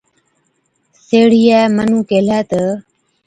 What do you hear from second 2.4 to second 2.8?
تہ،